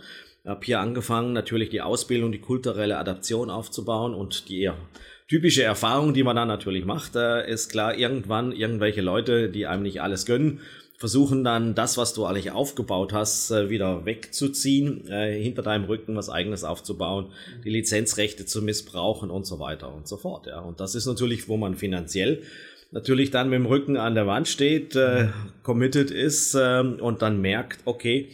habe 0.47 0.65
hier 0.65 0.79
angefangen, 0.79 1.33
natürlich 1.33 1.71
die 1.71 1.81
Ausbildung, 1.81 2.31
die 2.31 2.41
kulturelle 2.41 2.99
Adaption 2.99 3.51
aufzubauen 3.51 4.15
und 4.15 4.49
die 4.49 4.71
typische 5.27 5.65
Erfahrung, 5.65 6.15
die 6.15 6.23
man 6.23 6.37
dann 6.37 6.47
natürlich 6.47 6.85
macht, 6.85 7.17
äh, 7.17 7.51
ist 7.51 7.73
klar, 7.73 7.99
irgendwann 7.99 8.53
irgendwelche 8.53 9.01
Leute, 9.01 9.49
die 9.49 9.67
einem 9.67 9.83
nicht 9.83 10.03
alles 10.03 10.25
gönnen, 10.25 10.61
versuchen 11.03 11.43
dann 11.43 11.75
das, 11.75 11.99
was 11.99 12.15
du 12.15 12.27
eigentlich 12.27 12.53
aufgebaut 12.53 13.13
hast, 13.13 13.51
äh, 13.51 13.69
wieder 13.69 14.07
wegzuziehen, 14.07 15.09
äh, 15.09 15.37
hinter 15.43 15.63
deinem 15.63 15.87
Rücken 15.87 16.15
was 16.15 16.31
eigenes 16.31 16.63
aufzubauen, 16.63 17.33
die 17.65 17.71
Lizenzrechte 17.71 18.47
zu 18.47 18.63
missbrauchen 18.63 19.29
und 19.29 19.45
so 19.45 19.59
weiter 19.59 19.93
und 19.93 20.07
so 20.07 20.17
fort. 20.17 20.47
Ja. 20.47 20.61
Und 20.61 20.79
das 20.79 20.95
ist 20.95 21.07
natürlich, 21.07 21.49
wo 21.49 21.57
man 21.57 21.75
finanziell 21.75 22.45
natürlich 22.93 23.33
dann 23.33 23.51
mit 23.51 23.59
dem 23.59 23.67
Rücken 23.67 23.97
an 23.97 24.15
der 24.15 24.29
Wand 24.29 24.47
steht, 24.47 24.95
äh, 24.95 25.31
committed 25.65 26.13
ist 26.13 26.55
äh, 26.55 26.79
und 26.79 27.21
dann 27.21 27.41
merkt, 27.41 27.81
okay, 27.85 28.29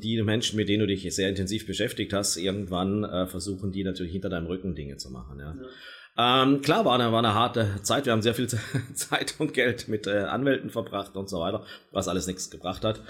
die 0.00 0.22
Menschen, 0.22 0.56
mit 0.56 0.68
denen 0.68 0.80
du 0.80 0.86
dich 0.86 1.14
sehr 1.14 1.28
intensiv 1.28 1.66
beschäftigt 1.66 2.12
hast, 2.12 2.36
irgendwann 2.36 3.04
äh, 3.04 3.26
versuchen 3.26 3.72
die 3.72 3.84
natürlich 3.84 4.12
hinter 4.12 4.28
deinem 4.28 4.46
Rücken 4.46 4.74
Dinge 4.74 4.96
zu 4.96 5.10
machen. 5.10 5.38
Ja. 5.38 5.54
ja. 5.54 6.42
Ähm, 6.42 6.60
klar, 6.60 6.84
war 6.84 6.94
eine, 6.94 7.12
war 7.12 7.20
eine 7.20 7.34
harte 7.34 7.68
Zeit. 7.82 8.06
Wir 8.06 8.12
haben 8.12 8.22
sehr 8.22 8.34
viel 8.34 8.48
Zeit 8.94 9.34
und 9.38 9.54
Geld 9.54 9.88
mit 9.88 10.06
äh, 10.06 10.18
Anwälten 10.18 10.70
verbracht 10.70 11.16
und 11.16 11.28
so 11.28 11.40
weiter, 11.40 11.64
was 11.92 12.08
alles 12.08 12.26
nichts 12.26 12.50
gebracht 12.50 12.84
hat. 12.84 13.00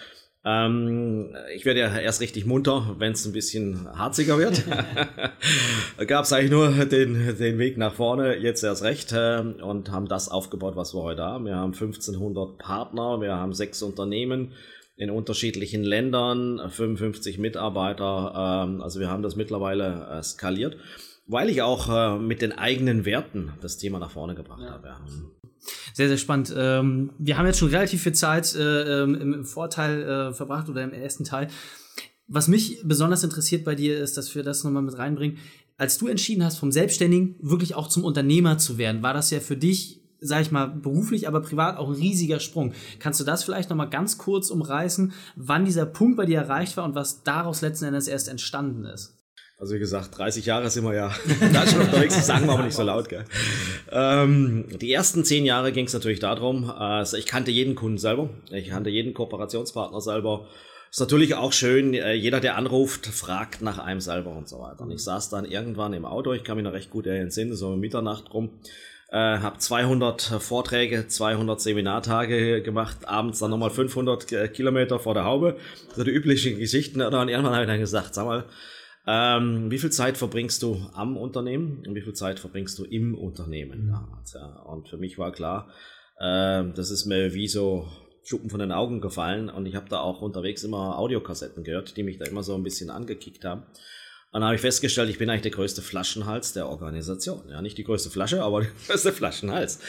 Ähm, 0.43 1.37
ich 1.55 1.67
werde 1.67 1.81
ja 1.81 1.99
erst 1.99 2.23
richtig 2.23 2.47
munter, 2.47 2.97
wenn 2.99 3.12
es 3.12 3.27
ein 3.27 3.33
bisschen 3.33 3.87
harziger 3.99 4.39
wird. 4.39 4.65
Gab 6.07 6.25
es 6.25 6.33
eigentlich 6.33 6.51
nur 6.51 6.71
den, 6.87 7.37
den 7.37 7.59
Weg 7.59 7.77
nach 7.77 7.93
vorne, 7.93 8.37
jetzt 8.37 8.62
erst 8.62 8.83
recht, 8.83 9.12
äh, 9.12 9.41
und 9.41 9.91
haben 9.91 10.09
das 10.09 10.31
aufgebaut, 10.31 10.77
was 10.77 10.95
wir 10.95 11.03
heute 11.03 11.23
haben. 11.23 11.45
Wir 11.45 11.57
haben 11.57 11.73
1500 11.73 12.57
Partner, 12.59 13.21
wir 13.21 13.35
haben 13.35 13.53
sechs 13.53 13.83
Unternehmen 13.83 14.53
in 15.00 15.11
unterschiedlichen 15.11 15.82
Ländern, 15.82 16.61
55 16.71 17.38
Mitarbeiter. 17.38 18.66
Ähm, 18.66 18.80
also 18.80 19.00
wir 19.00 19.11
haben 19.11 19.23
das 19.23 19.35
mittlerweile 19.35 20.07
äh, 20.11 20.23
skaliert 20.23 20.76
weil 21.30 21.49
ich 21.49 21.62
auch 21.62 21.88
äh, 21.88 22.19
mit 22.19 22.42
den 22.42 22.52
eigenen 22.52 23.04
Werten 23.04 23.52
das 23.61 23.78
Thema 23.78 23.99
nach 23.99 24.11
vorne 24.11 24.35
gebracht 24.35 24.62
ja. 24.62 24.71
habe. 24.71 24.88
Ja. 24.88 25.00
Sehr, 25.95 26.09
sehr 26.09 26.16
spannend. 26.16 26.52
Ähm, 26.57 27.11
wir 27.19 27.38
haben 27.38 27.47
jetzt 27.47 27.59
schon 27.59 27.69
relativ 27.69 28.02
viel 28.02 28.14
Zeit 28.14 28.54
äh, 28.54 29.02
ähm, 29.02 29.14
im, 29.14 29.45
Vorteil 29.45 30.02
äh, 30.02 30.35
verbracht 30.35 30.69
oder 30.69 30.83
im 30.83 30.92
ersten 30.92 31.25
Teil. 31.25 31.49
Was 32.26 32.49
mich 32.49 32.80
besonders 32.85 33.23
interessiert 33.23 33.64
bei 33.64 33.75
dir 33.75 33.99
ist, 33.99 34.16
dass 34.16 34.35
wir 34.35 34.42
das 34.42 34.64
nochmal 34.64 34.83
mit 34.83 34.97
reinbringen. 34.99 35.38
Als 35.76 35.99
du 35.99 36.09
entschieden 36.09 36.45
hast, 36.45 36.59
vom 36.59 36.73
Selbstständigen 36.73 37.37
wirklich 37.40 37.75
auch 37.75 37.88
zum 37.88 38.04
Unternehmer 38.04 38.59
zu 38.59 38.78
werden, 38.78 39.02
war 39.02 39.14
das 39.14 39.30
ja 39.30 39.40
für 39.40 39.57
dich, 39.57 40.00
sag 40.21 40.43
ich 40.43 40.50
mal, 40.50 40.67
beruflich, 40.67 41.27
aber 41.27 41.41
privat 41.41 41.79
auch 41.79 41.89
ein 41.89 41.95
riesiger 41.95 42.41
Sprung. 42.41 42.73
Kannst 42.99 43.21
du 43.21 43.25
das 43.25 43.45
vielleicht 43.45 43.71
nochmal 43.71 43.91
ganz 43.91 44.19
kurz 44.19 44.50
umreißen, 44.50 45.12
wann 45.37 45.65
dieser 45.65 45.87
Punkt 45.87 46.17
bei 46.17 46.27
dir 46.27 46.39
erreicht 46.39 46.77
war 46.77 46.85
und 46.85 46.95
was 46.95 47.23
daraus 47.23 47.62
letzten 47.62 47.87
Endes 47.87 48.09
erst 48.09 48.29
entstanden 48.29 48.85
ist? 48.85 49.17
Also 49.61 49.75
wie 49.75 49.79
gesagt, 49.79 50.17
30 50.17 50.47
Jahre 50.47 50.71
sind 50.71 50.85
wir 50.85 50.95
ja 50.95 51.15
da 51.53 51.67
schon 51.67 51.83
unterwegs, 51.83 52.17
das 52.17 52.27
sagen 52.27 52.47
wir 52.47 52.55
aber 52.55 52.62
nicht 52.62 52.77
so 52.77 52.83
laut. 52.83 53.11
Gell? 53.11 53.27
Ähm, 53.93 54.65
die 54.81 54.91
ersten 54.91 55.23
zehn 55.23 55.45
Jahre 55.45 55.73
ging 55.73 55.85
es 55.85 55.93
natürlich 55.93 56.19
darum, 56.19 56.71
also 56.71 57.19
ich 57.19 57.27
kannte 57.27 57.50
jeden 57.50 57.75
Kunden 57.75 57.99
selber, 57.99 58.31
ich 58.50 58.71
kannte 58.71 58.89
jeden 58.89 59.12
Kooperationspartner 59.12 60.00
selber. 60.00 60.49
Ist 60.91 60.99
natürlich 60.99 61.37
auch 61.37 61.53
schön, 61.53 61.95
äh, 61.95 62.15
jeder, 62.15 62.41
der 62.41 62.57
anruft, 62.57 63.07
fragt 63.07 63.62
nach 63.62 63.79
einem 63.79 64.00
selber 64.00 64.35
und 64.35 64.49
so 64.49 64.59
weiter. 64.59 64.81
Und 64.81 64.91
ich 64.91 65.05
saß 65.05 65.29
dann 65.29 65.45
irgendwann 65.45 65.93
im 65.93 66.05
Auto, 66.05 66.33
ich 66.33 66.43
kann 66.43 66.57
mich 66.57 66.65
noch 66.65 66.73
recht 66.73 66.91
gut 66.91 67.07
erinnern, 67.07 67.31
so 67.31 67.69
um 67.69 67.79
Mitternacht 67.79 68.35
rum, 68.35 68.50
äh, 69.11 69.17
habe 69.17 69.59
200 69.59 70.23
Vorträge, 70.23 71.09
200 71.09 71.61
Seminartage 71.61 72.62
gemacht, 72.62 73.09
abends 73.09 73.40
dann 73.40 73.50
nochmal 73.50 73.71
500 73.71 74.52
Kilometer 74.52 74.99
vor 74.99 75.14
der 75.14 75.25
Haube, 75.25 75.57
so 75.95 76.05
die 76.05 76.11
üblichen 76.11 76.59
Geschichten. 76.59 77.02
Und 77.02 77.12
irgendwann 77.12 77.55
habe 77.55 77.62
ich 77.64 77.71
dann 77.71 77.81
gesagt, 77.81 78.14
sag 78.14 78.26
mal, 78.26 78.45
Ähm, 79.07 79.71
wie 79.71 79.79
viel 79.79 79.90
Zeit 79.90 80.19
verbringst 80.19 80.62
du 80.62 80.87
am 80.93 81.17
Unternehmen 81.17 81.83
und 81.87 81.95
wie 81.95 82.02
viel 82.02 82.12
Zeit 82.12 82.38
verbringst 82.38 82.79
du 82.79 82.85
im 82.85 83.17
Unternehmen 83.17 83.87
mhm. 83.87 83.93
damals? 83.93 84.35
Ja? 84.35 84.47
Und 84.67 84.88
für 84.88 84.99
mich 84.99 85.19
war 85.19 85.33
klar, 85.33 85.69
äh, 86.19 86.64
das 86.75 86.90
ist 86.90 87.07
mir 87.07 87.33
wie 87.33 87.49
so 87.49 87.88
Schuppen 88.23 88.50
von 88.50 88.61
den 88.61 88.73
Augen 88.73 89.00
gefallen 89.00 89.49
und 89.49 89.67
ich 89.67 89.75
habe 89.75 89.88
da 89.88 90.00
auch 90.00 90.21
unterwegs 90.21 90.62
immer 90.64 90.99
Audiokassetten 90.99 91.64
gehört, 91.64 91.97
die 91.97 92.02
mich 92.02 92.19
da 92.19 92.26
immer 92.26 92.43
so 92.43 92.55
ein 92.55 92.62
bisschen 92.62 92.90
angekickt 92.90 93.45
haben. 93.45 93.62
Und 94.33 94.41
dann 94.41 94.45
habe 94.45 94.55
ich 94.55 94.61
festgestellt, 94.61 95.11
ich 95.11 95.19
bin 95.19 95.29
eigentlich 95.29 95.43
der 95.43 95.51
größte 95.51 95.83
Flaschenhals 95.83 96.53
der 96.53 96.69
Organisation. 96.69 97.49
Ja, 97.51 97.63
nicht 97.63 97.79
die 97.79 97.85
größte 97.85 98.11
Flasche, 98.11 98.43
aber 98.43 98.61
der 98.63 98.71
größte 98.87 99.13
Flaschenhals. 99.13 99.81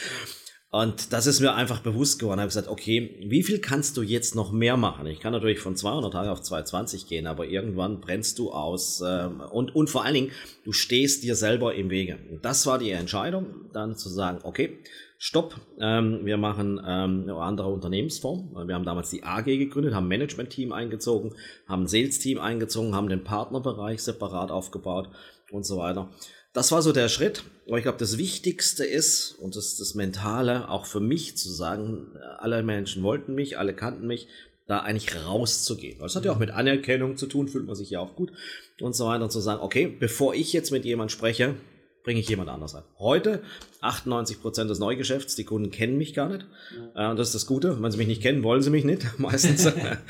Und 0.72 1.12
das 1.12 1.26
ist 1.26 1.40
mir 1.40 1.54
einfach 1.54 1.80
bewusst 1.80 2.18
geworden. 2.18 2.38
Ich 2.38 2.42
habe 2.42 2.48
gesagt, 2.48 2.68
okay, 2.68 3.14
wie 3.28 3.42
viel 3.42 3.58
kannst 3.58 3.98
du 3.98 4.02
jetzt 4.02 4.34
noch 4.34 4.52
mehr 4.52 4.78
machen? 4.78 5.06
Ich 5.06 5.20
kann 5.20 5.32
natürlich 5.32 5.58
von 5.58 5.76
200 5.76 6.10
Tage 6.10 6.32
auf 6.32 6.40
220 6.40 7.06
gehen, 7.06 7.26
aber 7.26 7.46
irgendwann 7.46 8.00
brennst 8.00 8.38
du 8.38 8.52
aus. 8.52 9.02
Ähm, 9.06 9.40
und, 9.40 9.76
und 9.76 9.90
vor 9.90 10.02
allen 10.02 10.14
Dingen, 10.14 10.32
du 10.64 10.72
stehst 10.72 11.24
dir 11.24 11.36
selber 11.36 11.74
im 11.74 11.90
Wege. 11.90 12.18
Und 12.30 12.44
das 12.46 12.66
war 12.66 12.78
die 12.78 12.90
Entscheidung, 12.90 13.70
dann 13.74 13.96
zu 13.96 14.08
sagen, 14.08 14.38
okay, 14.44 14.78
stopp, 15.22 15.54
ähm, 15.78 16.26
wir 16.26 16.36
machen 16.36 16.80
ähm, 16.84 17.22
eine 17.22 17.36
andere 17.36 17.68
Unternehmensform. 17.68 18.56
Wir 18.66 18.74
haben 18.74 18.84
damals 18.84 19.08
die 19.10 19.22
AG 19.22 19.44
gegründet, 19.44 19.94
haben 19.94 20.06
ein 20.06 20.08
Management-Team 20.08 20.72
eingezogen, 20.72 21.36
haben 21.68 21.84
ein 21.84 21.86
Sales-Team 21.86 22.40
eingezogen, 22.40 22.96
haben 22.96 23.08
den 23.08 23.22
Partnerbereich 23.22 24.02
separat 24.02 24.50
aufgebaut 24.50 25.10
und 25.52 25.64
so 25.64 25.78
weiter. 25.78 26.10
Das 26.52 26.72
war 26.72 26.82
so 26.82 26.90
der 26.90 27.08
Schritt. 27.08 27.44
Aber 27.68 27.76
ich 27.78 27.84
glaube, 27.84 27.98
das 27.98 28.18
Wichtigste 28.18 28.84
ist, 28.84 29.36
und 29.38 29.54
das 29.54 29.66
ist 29.66 29.80
das 29.80 29.94
Mentale, 29.94 30.68
auch 30.68 30.86
für 30.86 30.98
mich 30.98 31.36
zu 31.36 31.52
sagen, 31.52 32.16
alle 32.38 32.64
Menschen 32.64 33.04
wollten 33.04 33.36
mich, 33.36 33.58
alle 33.60 33.74
kannten 33.74 34.08
mich, 34.08 34.26
da 34.66 34.80
eigentlich 34.80 35.14
rauszugehen. 35.24 36.00
Das 36.00 36.16
hat 36.16 36.24
ja 36.24 36.32
auch 36.32 36.40
mit 36.40 36.50
Anerkennung 36.50 37.16
zu 37.16 37.28
tun, 37.28 37.46
fühlt 37.46 37.66
man 37.66 37.76
sich 37.76 37.90
ja 37.90 38.00
auch 38.00 38.16
gut 38.16 38.32
und 38.80 38.96
so 38.96 39.06
weiter. 39.06 39.22
Und 39.22 39.30
zu 39.30 39.38
sagen, 39.38 39.62
okay, 39.62 39.86
bevor 39.86 40.34
ich 40.34 40.52
jetzt 40.52 40.72
mit 40.72 40.84
jemand 40.84 41.12
spreche, 41.12 41.54
bringe 42.04 42.20
ich 42.20 42.28
jemand 42.28 42.48
anders 42.48 42.74
ein. 42.74 42.82
Heute 42.98 43.42
98% 43.80 44.64
des 44.64 44.78
Neugeschäfts, 44.78 45.36
die 45.36 45.44
Kunden 45.44 45.70
kennen 45.70 45.98
mich 45.98 46.14
gar 46.14 46.28
nicht. 46.28 46.46
Ja. 46.94 47.08
Äh, 47.08 47.10
und 47.10 47.18
das 47.18 47.28
ist 47.28 47.34
das 47.34 47.46
Gute. 47.46 47.80
Wenn 47.80 47.90
sie 47.90 47.98
mich 47.98 48.06
nicht 48.06 48.22
kennen, 48.22 48.42
wollen 48.42 48.62
sie 48.62 48.70
mich 48.70 48.84
nicht, 48.84 49.06
meistens. 49.18 49.68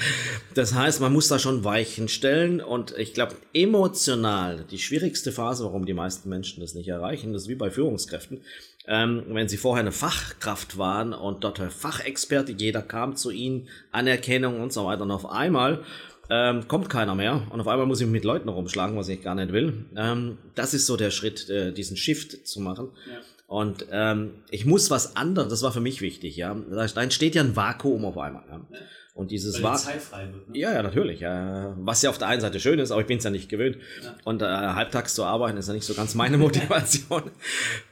das 0.54 0.74
heißt, 0.74 1.00
man 1.00 1.12
muss 1.12 1.28
da 1.28 1.38
schon 1.38 1.64
Weichen 1.64 2.08
stellen. 2.08 2.60
Und 2.60 2.96
ich 2.96 3.14
glaube, 3.14 3.36
emotional, 3.52 4.64
die 4.70 4.78
schwierigste 4.78 5.32
Phase, 5.32 5.64
warum 5.64 5.86
die 5.86 5.94
meisten 5.94 6.28
Menschen 6.28 6.60
das 6.60 6.74
nicht 6.74 6.88
erreichen, 6.88 7.32
das 7.32 7.42
ist 7.42 7.48
wie 7.48 7.54
bei 7.54 7.70
Führungskräften. 7.70 8.40
Ähm, 8.88 9.22
wenn 9.28 9.48
sie 9.48 9.58
vorher 9.58 9.82
eine 9.82 9.92
Fachkraft 9.92 10.76
waren 10.76 11.12
und 11.12 11.44
dort 11.44 11.58
Fachexperte, 11.58 12.52
jeder 12.52 12.82
kam 12.82 13.14
zu 13.14 13.30
ihnen, 13.30 13.68
Anerkennung 13.92 14.60
und 14.60 14.72
so 14.72 14.86
weiter. 14.86 15.02
Und 15.02 15.12
auf 15.12 15.30
einmal 15.30 15.84
ähm, 16.32 16.66
kommt 16.66 16.88
keiner 16.88 17.14
mehr 17.14 17.42
und 17.50 17.60
auf 17.60 17.68
einmal 17.68 17.86
muss 17.86 18.00
ich 18.00 18.06
mich 18.06 18.14
mit 18.14 18.24
Leuten 18.24 18.48
rumschlagen, 18.48 18.96
was 18.96 19.08
ich 19.08 19.22
gar 19.22 19.34
nicht 19.34 19.52
will. 19.52 19.84
Ähm, 19.94 20.38
das 20.54 20.72
ist 20.72 20.86
so 20.86 20.96
der 20.96 21.10
Schritt, 21.10 21.50
äh, 21.50 21.72
diesen 21.72 21.98
Shift 21.98 22.46
zu 22.48 22.60
machen. 22.60 22.88
Ja. 23.06 23.18
Und 23.46 23.84
ähm, 23.92 24.30
ich 24.48 24.64
muss 24.64 24.90
was 24.90 25.14
anderes, 25.14 25.50
das 25.50 25.62
war 25.62 25.72
für 25.72 25.82
mich 25.82 26.00
wichtig, 26.00 26.36
ja. 26.36 26.56
Da 26.70 27.02
entsteht 27.02 27.34
ja 27.34 27.42
ein 27.42 27.54
Vakuum 27.54 28.06
auf 28.06 28.16
einmal. 28.16 28.44
Ja. 28.48 28.60
ja. 28.70 28.78
Und 29.14 29.30
dieses 29.30 29.62
war. 29.62 29.78
Ne? 29.78 30.58
Ja, 30.58 30.72
ja, 30.72 30.82
natürlich. 30.82 31.20
Ja. 31.20 31.74
Was 31.76 32.00
ja 32.00 32.08
auf 32.08 32.16
der 32.16 32.28
einen 32.28 32.40
Seite 32.40 32.60
schön 32.60 32.78
ist, 32.78 32.90
aber 32.92 33.02
ich 33.02 33.06
bin 33.06 33.18
es 33.18 33.24
ja 33.24 33.30
nicht 33.30 33.50
gewöhnt. 33.50 33.76
Ja. 34.02 34.14
Und 34.24 34.40
äh, 34.40 34.46
halbtags 34.46 35.14
zu 35.14 35.24
arbeiten 35.24 35.58
ist 35.58 35.68
ja 35.68 35.74
nicht 35.74 35.84
so 35.84 35.92
ganz 35.92 36.14
meine 36.14 36.38
Motivation. 36.38 37.24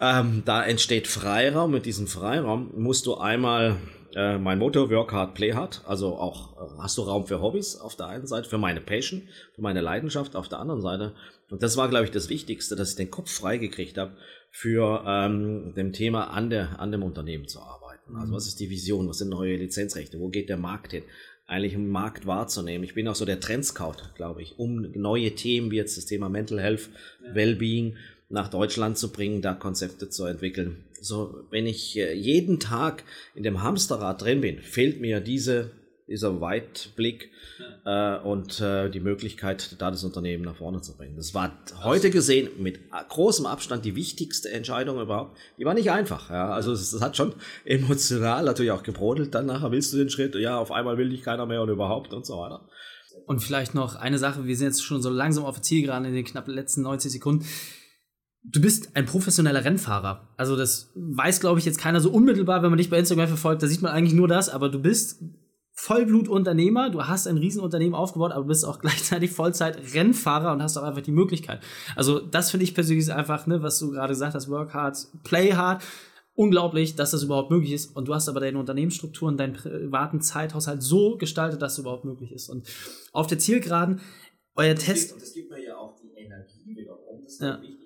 ähm, 0.00 0.42
da 0.46 0.64
entsteht 0.64 1.08
Freiraum. 1.08 1.72
Mit 1.72 1.84
diesem 1.84 2.06
Freiraum 2.06 2.70
musst 2.74 3.04
du 3.04 3.18
einmal 3.18 3.76
äh, 4.14 4.38
mein 4.38 4.58
Motto 4.58 4.90
Work 4.90 5.12
Hard, 5.12 5.34
Play 5.34 5.52
Hard. 5.52 5.82
Also 5.86 6.16
auch 6.16 6.56
äh, 6.56 6.82
hast 6.82 6.98
du 6.98 7.02
Raum 7.02 7.26
für 7.26 7.40
Hobbys 7.40 7.76
auf 7.76 7.96
der 7.96 8.06
einen 8.06 8.26
Seite, 8.26 8.48
für 8.48 8.58
meine 8.58 8.80
Passion, 8.80 9.28
für 9.54 9.62
meine 9.62 9.80
Leidenschaft 9.80 10.36
auf 10.36 10.48
der 10.48 10.58
anderen 10.58 10.80
Seite. 10.80 11.14
Und 11.50 11.62
das 11.62 11.76
war, 11.76 11.88
glaube 11.88 12.04
ich, 12.04 12.10
das 12.10 12.28
Wichtigste, 12.28 12.76
dass 12.76 12.90
ich 12.90 12.96
den 12.96 13.10
Kopf 13.10 13.30
freigekriegt 13.30 13.98
habe, 13.98 14.16
für 14.50 15.04
ähm, 15.06 15.74
dem 15.76 15.92
Thema 15.92 16.30
an, 16.30 16.50
der, 16.50 16.80
an 16.80 16.92
dem 16.92 17.02
Unternehmen 17.02 17.46
zu 17.46 17.60
arbeiten. 17.60 18.16
Also 18.16 18.32
mhm. 18.32 18.36
was 18.36 18.46
ist 18.46 18.60
die 18.60 18.70
Vision, 18.70 19.08
was 19.08 19.18
sind 19.18 19.28
neue 19.28 19.56
Lizenzrechte, 19.56 20.18
wo 20.18 20.28
geht 20.28 20.48
der 20.48 20.56
Markt 20.56 20.92
hin? 20.92 21.04
Eigentlich 21.46 21.74
im 21.74 21.88
Markt 21.88 22.26
wahrzunehmen. 22.26 22.84
Ich 22.84 22.94
bin 22.94 23.08
auch 23.08 23.16
so 23.16 23.24
der 23.24 23.40
Trendscout, 23.40 23.96
glaube 24.14 24.42
ich, 24.42 24.58
um 24.58 24.92
neue 24.94 25.34
Themen 25.34 25.70
wie 25.70 25.76
jetzt 25.76 25.96
das 25.96 26.06
Thema 26.06 26.28
Mental 26.28 26.60
Health, 26.60 26.90
ja. 27.24 27.34
Wellbeing 27.34 27.96
nach 28.30 28.48
Deutschland 28.48 28.96
zu 28.96 29.12
bringen, 29.12 29.42
da 29.42 29.54
Konzepte 29.54 30.08
zu 30.08 30.24
entwickeln. 30.24 30.84
So, 31.00 31.44
wenn 31.50 31.66
ich 31.66 31.98
äh, 31.98 32.14
jeden 32.14 32.60
Tag 32.60 33.04
in 33.34 33.42
dem 33.42 33.62
Hamsterrad 33.62 34.22
drin 34.22 34.40
bin, 34.40 34.60
fehlt 34.60 35.00
mir 35.00 35.20
diese, 35.20 35.72
dieser 36.06 36.40
Weitblick 36.40 37.30
äh, 37.84 38.18
und 38.18 38.60
äh, 38.60 38.88
die 38.88 39.00
Möglichkeit, 39.00 39.76
da 39.80 39.90
das 39.90 40.04
Unternehmen 40.04 40.44
nach 40.44 40.56
vorne 40.56 40.80
zu 40.80 40.96
bringen. 40.96 41.16
Das 41.16 41.34
war 41.34 41.58
heute 41.82 42.10
gesehen 42.10 42.50
mit 42.58 42.78
großem 43.08 43.46
Abstand 43.46 43.84
die 43.84 43.96
wichtigste 43.96 44.50
Entscheidung 44.50 45.00
überhaupt. 45.00 45.36
Die 45.58 45.64
war 45.64 45.74
nicht 45.74 45.90
einfach. 45.90 46.30
Ja. 46.30 46.52
Also 46.52 46.72
es, 46.72 46.92
es 46.92 47.00
hat 47.00 47.16
schon 47.16 47.34
emotional 47.64 48.44
natürlich 48.44 48.70
auch 48.70 48.84
gebrodelt. 48.84 49.34
Dann 49.34 49.46
nachher 49.46 49.72
willst 49.72 49.92
du 49.92 49.96
den 49.96 50.10
Schritt, 50.10 50.36
ja, 50.36 50.56
auf 50.56 50.70
einmal 50.70 50.98
will 50.98 51.08
dich 51.08 51.22
keiner 51.22 51.46
mehr 51.46 51.62
und 51.62 51.68
überhaupt 51.68 52.12
und 52.12 52.24
so 52.24 52.38
weiter. 52.38 52.68
Und 53.26 53.40
vielleicht 53.40 53.74
noch 53.74 53.96
eine 53.96 54.18
Sache, 54.18 54.46
wir 54.46 54.56
sind 54.56 54.68
jetzt 54.68 54.84
schon 54.84 55.02
so 55.02 55.10
langsam 55.10 55.44
auf 55.44 55.60
Ziel 55.62 55.84
gerade 55.84 56.06
in 56.06 56.14
den 56.14 56.24
knapp 56.24 56.46
letzten 56.46 56.82
90 56.82 57.12
Sekunden 57.12 57.44
du 58.42 58.60
bist 58.60 58.96
ein 58.96 59.06
professioneller 59.06 59.64
Rennfahrer. 59.64 60.28
Also 60.36 60.56
das 60.56 60.92
weiß, 60.94 61.40
glaube 61.40 61.58
ich, 61.58 61.64
jetzt 61.64 61.78
keiner 61.78 62.00
so 62.00 62.10
unmittelbar, 62.10 62.62
wenn 62.62 62.70
man 62.70 62.78
dich 62.78 62.90
bei 62.90 62.98
Instagram 62.98 63.28
verfolgt. 63.28 63.62
Da 63.62 63.66
sieht 63.66 63.82
man 63.82 63.92
eigentlich 63.92 64.14
nur 64.14 64.28
das, 64.28 64.48
aber 64.48 64.68
du 64.68 64.80
bist 64.80 65.22
Vollblutunternehmer, 65.72 66.90
du 66.90 67.04
hast 67.04 67.26
ein 67.26 67.38
Riesenunternehmen 67.38 67.94
aufgebaut, 67.94 68.32
aber 68.32 68.42
du 68.42 68.48
bist 68.48 68.64
auch 68.64 68.78
gleichzeitig 68.80 69.30
Vollzeit-Rennfahrer 69.32 70.52
und 70.52 70.62
hast 70.62 70.76
auch 70.76 70.82
einfach 70.82 71.02
die 71.02 71.12
Möglichkeit. 71.12 71.60
Also 71.96 72.18
das 72.18 72.50
finde 72.50 72.64
ich 72.64 72.74
persönlich 72.74 73.12
einfach, 73.12 73.46
ne, 73.46 73.62
was 73.62 73.78
du 73.78 73.90
gerade 73.90 74.12
gesagt 74.12 74.34
hast, 74.34 74.48
work 74.48 74.74
hard, 74.74 75.06
play 75.24 75.52
hard. 75.52 75.82
Unglaublich, 76.34 76.94
dass 76.94 77.10
das 77.10 77.22
überhaupt 77.22 77.50
möglich 77.50 77.72
ist. 77.72 77.94
Und 77.94 78.08
du 78.08 78.14
hast 78.14 78.28
aber 78.28 78.40
deine 78.40 78.58
Unternehmensstrukturen, 78.58 79.36
deinen 79.36 79.52
privaten 79.52 80.22
Zeithaushalt 80.22 80.82
so 80.82 81.18
gestaltet, 81.18 81.60
dass 81.60 81.74
es 81.74 81.80
überhaupt 81.80 82.06
möglich 82.06 82.32
ist. 82.32 82.48
Und 82.48 82.66
auf 83.12 83.26
der 83.26 83.38
Zielgeraden, 83.38 84.00
euer 84.54 84.74
Test. 84.74 85.10
Gibt, 85.10 85.22
das 85.22 85.34
gibt 85.34 85.50
mir 85.50 85.62
ja 85.62 85.76
auch 85.76 85.96
die 86.00 86.18
Energie 86.18 86.76
wiederum. 86.76 87.20
Das 87.22 87.32
ist 87.32 87.42
ja. 87.42 87.60
wichtig 87.60 87.79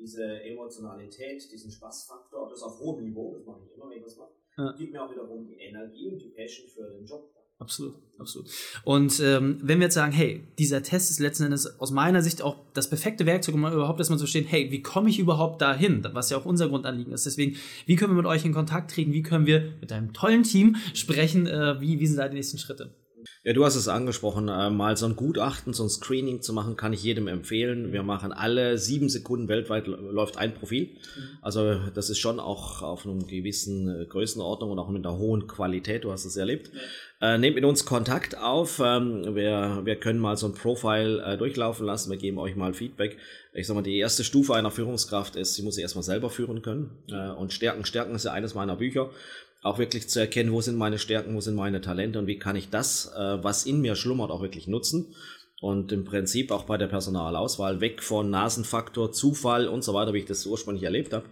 diese 0.00 0.42
Emotionalität, 0.42 1.50
diesen 1.52 1.70
Spaßfaktor, 1.70 2.48
das 2.48 2.62
auf 2.62 2.78
hohem 2.80 3.04
Niveau, 3.04 3.34
das 3.34 3.46
mache 3.46 3.60
ich 3.64 3.76
immer, 3.76 3.90
wenn 3.90 3.98
ich 3.98 4.04
das 4.04 4.16
mache, 4.16 4.32
ja. 4.56 4.72
gibt 4.72 4.92
mir 4.92 5.04
auch 5.04 5.10
wiederum 5.10 5.46
die 5.46 5.56
Energie 5.56 6.08
und 6.10 6.18
die 6.18 6.30
Passion 6.30 6.68
für 6.68 6.90
den 6.90 7.06
Job. 7.06 7.30
Absolut, 7.58 7.94
absolut. 8.18 8.48
Und 8.84 9.20
ähm, 9.20 9.58
wenn 9.62 9.80
wir 9.80 9.84
jetzt 9.84 9.94
sagen, 9.94 10.12
hey, 10.12 10.42
dieser 10.58 10.82
Test 10.82 11.10
ist 11.10 11.18
letzten 11.18 11.44
Endes 11.44 11.78
aus 11.78 11.90
meiner 11.90 12.22
Sicht 12.22 12.40
auch 12.40 12.56
das 12.72 12.88
perfekte 12.88 13.26
Werkzeug, 13.26 13.54
um 13.54 13.66
überhaupt 13.66 13.98
erstmal 13.98 14.18
zu 14.18 14.24
verstehen, 14.24 14.46
hey, 14.46 14.70
wie 14.70 14.80
komme 14.80 15.10
ich 15.10 15.18
überhaupt 15.18 15.60
dahin? 15.60 16.02
Was 16.14 16.30
ja 16.30 16.38
auch 16.38 16.46
unser 16.46 16.70
Grundanliegen 16.70 17.12
ist. 17.12 17.26
Deswegen, 17.26 17.56
wie 17.84 17.96
können 17.96 18.12
wir 18.12 18.16
mit 18.16 18.24
euch 18.24 18.46
in 18.46 18.54
Kontakt 18.54 18.92
treten? 18.92 19.12
Wie 19.12 19.22
können 19.22 19.44
wir 19.44 19.74
mit 19.82 19.92
einem 19.92 20.14
tollen 20.14 20.42
Team 20.42 20.76
sprechen? 20.94 21.46
Äh, 21.46 21.78
wie, 21.82 22.00
wie 22.00 22.06
sind 22.06 22.16
da 22.16 22.28
die 22.28 22.36
nächsten 22.36 22.56
Schritte? 22.56 22.94
Ja, 23.42 23.54
du 23.54 23.64
hast 23.64 23.74
es 23.74 23.88
angesprochen, 23.88 24.48
äh, 24.48 24.68
mal 24.68 24.98
so 24.98 25.06
ein 25.06 25.16
Gutachten, 25.16 25.72
so 25.72 25.82
ein 25.82 25.88
Screening 25.88 26.42
zu 26.42 26.52
machen, 26.52 26.76
kann 26.76 26.92
ich 26.92 27.02
jedem 27.02 27.26
empfehlen. 27.26 27.90
Wir 27.90 28.02
machen 28.02 28.32
alle 28.32 28.76
sieben 28.76 29.08
Sekunden 29.08 29.48
weltweit 29.48 29.86
läuft 29.86 30.36
ein 30.36 30.52
Profil. 30.52 30.88
Mhm. 30.88 31.38
Also 31.40 31.76
das 31.94 32.10
ist 32.10 32.18
schon 32.18 32.38
auch 32.38 32.82
auf 32.82 33.06
einer 33.06 33.24
gewissen 33.24 33.88
äh, 33.88 34.04
Größenordnung 34.04 34.72
und 34.72 34.78
auch 34.78 34.90
mit 34.90 35.06
einer 35.06 35.16
hohen 35.16 35.46
Qualität. 35.46 36.04
Du 36.04 36.12
hast 36.12 36.26
es 36.26 36.36
erlebt. 36.36 36.70
Ja. 36.74 36.80
Äh, 37.34 37.38
nehmt 37.38 37.54
mit 37.54 37.64
uns 37.64 37.86
Kontakt 37.86 38.36
auf. 38.36 38.78
Ähm, 38.84 39.34
wir, 39.34 39.80
wir 39.84 39.96
können 39.96 40.18
mal 40.18 40.36
so 40.36 40.46
ein 40.46 40.54
Profile 40.54 41.22
äh, 41.22 41.38
durchlaufen 41.38 41.86
lassen. 41.86 42.10
Wir 42.10 42.18
geben 42.18 42.38
euch 42.38 42.56
mal 42.56 42.74
Feedback. 42.74 43.16
Ich 43.54 43.66
sag 43.66 43.74
mal, 43.74 43.82
die 43.82 43.98
erste 43.98 44.22
Stufe 44.22 44.54
einer 44.54 44.70
Führungskraft 44.70 45.36
ist, 45.36 45.54
sie 45.54 45.62
muss 45.62 45.76
sie 45.76 45.82
erstmal 45.82 46.02
selber 46.02 46.28
führen 46.28 46.60
können. 46.60 46.90
Äh, 47.10 47.30
und 47.30 47.54
Stärken, 47.54 47.86
Stärken 47.86 48.14
ist 48.14 48.26
ja 48.26 48.32
eines 48.32 48.54
meiner 48.54 48.76
Bücher 48.76 49.10
auch 49.62 49.78
wirklich 49.78 50.08
zu 50.08 50.20
erkennen, 50.20 50.52
wo 50.52 50.60
sind 50.60 50.76
meine 50.76 50.98
Stärken, 50.98 51.34
wo 51.34 51.40
sind 51.40 51.54
meine 51.54 51.80
Talente 51.80 52.18
und 52.18 52.26
wie 52.26 52.38
kann 52.38 52.56
ich 52.56 52.70
das, 52.70 53.12
äh, 53.16 53.42
was 53.42 53.66
in 53.66 53.80
mir 53.80 53.94
schlummert, 53.94 54.30
auch 54.30 54.42
wirklich 54.42 54.66
nutzen. 54.66 55.14
Und 55.60 55.92
im 55.92 56.04
Prinzip 56.04 56.50
auch 56.50 56.64
bei 56.64 56.78
der 56.78 56.86
Personalauswahl 56.86 57.82
weg 57.82 58.02
von 58.02 58.30
Nasenfaktor, 58.30 59.12
Zufall 59.12 59.68
und 59.68 59.84
so 59.84 59.92
weiter, 59.92 60.14
wie 60.14 60.18
ich 60.18 60.24
das 60.24 60.46
ursprünglich 60.46 60.84
erlebt 60.84 61.12
habe. 61.12 61.26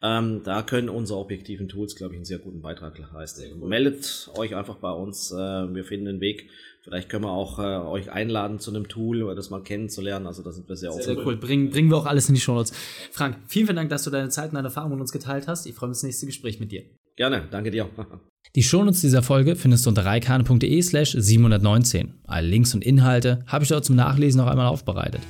Ähm, 0.00 0.42
da 0.44 0.62
können 0.62 0.88
unsere 0.88 1.18
objektiven 1.18 1.68
Tools, 1.68 1.96
glaube 1.96 2.14
ich, 2.14 2.18
einen 2.18 2.24
sehr 2.24 2.38
guten 2.38 2.60
Beitrag 2.60 2.98
leisten. 3.12 3.60
Meldet 3.60 4.30
euch 4.36 4.54
einfach 4.54 4.76
bei 4.76 4.90
uns. 4.90 5.32
Äh, 5.32 5.36
wir 5.36 5.84
finden 5.84 6.08
einen 6.08 6.20
Weg. 6.20 6.48
Vielleicht 6.82 7.08
können 7.08 7.24
wir 7.24 7.32
auch 7.32 7.58
äh, 7.58 7.62
euch 7.62 8.10
einladen 8.10 8.58
zu 8.60 8.70
einem 8.70 8.88
Tool 8.88 9.22
oder 9.22 9.34
das 9.34 9.50
mal 9.50 9.62
kennenzulernen. 9.62 10.26
Also 10.26 10.42
da 10.42 10.52
sind 10.52 10.68
wir 10.68 10.76
sehr 10.76 10.90
offen. 10.90 11.02
Sehr 11.02 11.26
cool. 11.26 11.36
Bring, 11.36 11.70
bringen 11.70 11.90
wir 11.90 11.96
auch 11.96 12.06
alles 12.06 12.28
in 12.28 12.34
die 12.34 12.40
Show 12.40 12.54
Notes. 12.54 12.72
Frank, 13.10 13.38
vielen, 13.46 13.66
vielen 13.66 13.76
Dank, 13.76 13.90
dass 13.90 14.04
du 14.04 14.10
deine 14.10 14.28
Zeit 14.28 14.50
und 14.50 14.54
deine 14.54 14.68
Erfahrungen 14.68 14.94
mit 14.94 15.00
uns 15.00 15.12
geteilt 15.12 15.48
hast. 15.48 15.66
Ich 15.66 15.74
freue 15.74 15.88
mich 15.88 15.96
auf 15.96 16.00
das 16.00 16.04
nächste 16.04 16.26
Gespräch 16.26 16.60
mit 16.60 16.70
dir. 16.72 16.84
Gerne, 17.18 17.42
danke 17.50 17.72
dir. 17.72 17.90
Die 18.54 18.62
Shownotes 18.62 19.00
dieser 19.00 19.24
Folge 19.24 19.56
findest 19.56 19.84
du 19.84 19.90
unter 19.90 20.04
reikane.de 20.04 20.82
slash 20.82 21.16
719. 21.18 22.14
Alle 22.24 22.46
Links 22.46 22.74
und 22.74 22.84
Inhalte 22.84 23.40
habe 23.46 23.64
ich 23.64 23.68
dort 23.70 23.84
zum 23.84 23.96
Nachlesen 23.96 24.40
noch 24.40 24.46
einmal 24.46 24.68
aufbereitet. 24.68 25.20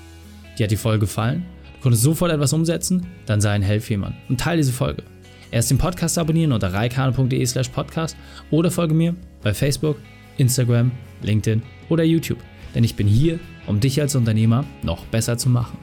Dir 0.59 0.65
hat 0.65 0.71
die 0.71 0.77
Folge 0.77 1.01
gefallen? 1.01 1.47
Du 1.77 1.83
konntest 1.83 2.05
sofort 2.05 2.31
etwas 2.31 2.53
umsetzen? 2.53 3.07
Dann 3.25 3.41
sei 3.41 3.53
ein 3.53 3.63
Helfjemand 3.63 4.15
und 4.29 4.39
teile 4.39 4.59
diese 4.59 4.73
Folge. 4.73 5.03
Erst 5.51 5.71
den 5.71 5.79
Podcast 5.79 6.19
abonnieren 6.19 6.53
unter 6.53 6.75
reikane.de 6.75 7.47
slash 7.47 7.71
podcast 7.71 8.19
oder 8.51 8.71
folge 8.71 8.93
mir 8.93 9.15
bei 9.43 9.55
Facebook, 9.55 9.97
Instagram, 10.37 10.93
LinkedIn 11.23 11.63
oder 11.89 12.05
YouTube. 12.05 12.39
Denn 12.75 12.85
ich 12.85 12.97
bin 12.97 13.07
hier, 13.07 13.41
um 13.67 13.81
dich 13.81 13.99
als 13.99 14.15
Unternehmer 14.15 14.65
noch 14.83 15.07
besser 15.07 15.39
zu 15.39 15.49
machen. 15.49 15.79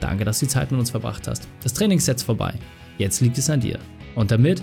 Danke, 0.00 0.24
dass 0.24 0.40
du 0.40 0.46
die 0.46 0.50
Zeit 0.50 0.72
mit 0.72 0.80
uns 0.80 0.90
verbracht 0.90 1.28
hast. 1.28 1.46
Das 1.62 1.72
Training 1.72 1.98
ist 1.98 2.22
vorbei. 2.24 2.54
Jetzt 2.98 3.20
liegt 3.20 3.38
es 3.38 3.48
an 3.48 3.60
dir. 3.60 3.78
Und 4.16 4.30
damit 4.32 4.62